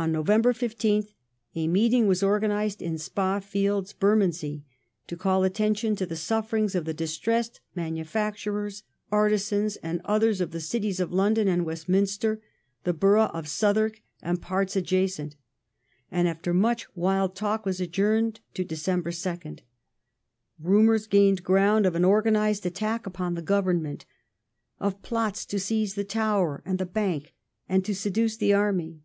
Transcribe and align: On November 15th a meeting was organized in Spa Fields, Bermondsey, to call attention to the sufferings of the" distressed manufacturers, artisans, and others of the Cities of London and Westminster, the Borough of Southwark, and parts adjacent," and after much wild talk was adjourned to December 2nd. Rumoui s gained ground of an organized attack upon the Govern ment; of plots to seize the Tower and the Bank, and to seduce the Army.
On 0.00 0.12
November 0.12 0.52
15th 0.52 1.08
a 1.56 1.66
meeting 1.66 2.06
was 2.06 2.22
organized 2.22 2.80
in 2.80 2.98
Spa 2.98 3.40
Fields, 3.40 3.92
Bermondsey, 3.92 4.64
to 5.08 5.16
call 5.16 5.42
attention 5.42 5.96
to 5.96 6.06
the 6.06 6.14
sufferings 6.14 6.76
of 6.76 6.84
the" 6.84 6.94
distressed 7.04 7.60
manufacturers, 7.74 8.84
artisans, 9.10 9.74
and 9.78 10.00
others 10.04 10.40
of 10.40 10.52
the 10.52 10.60
Cities 10.60 11.00
of 11.00 11.12
London 11.12 11.48
and 11.48 11.66
Westminster, 11.66 12.40
the 12.84 12.92
Borough 12.92 13.26
of 13.34 13.48
Southwark, 13.48 14.00
and 14.22 14.40
parts 14.40 14.76
adjacent," 14.76 15.34
and 16.12 16.28
after 16.28 16.54
much 16.54 16.86
wild 16.94 17.34
talk 17.34 17.66
was 17.66 17.80
adjourned 17.80 18.38
to 18.54 18.62
December 18.62 19.10
2nd. 19.10 19.62
Rumoui 20.62 20.94
s 20.94 21.08
gained 21.08 21.42
ground 21.42 21.84
of 21.86 21.96
an 21.96 22.04
organized 22.04 22.64
attack 22.64 23.04
upon 23.04 23.34
the 23.34 23.42
Govern 23.42 23.82
ment; 23.82 24.06
of 24.78 25.02
plots 25.02 25.44
to 25.46 25.58
seize 25.58 25.94
the 25.96 26.04
Tower 26.04 26.62
and 26.64 26.78
the 26.78 26.86
Bank, 26.86 27.34
and 27.68 27.84
to 27.84 27.96
seduce 27.96 28.36
the 28.36 28.52
Army. 28.54 29.00